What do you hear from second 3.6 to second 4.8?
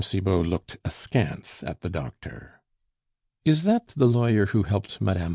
that the lawyer who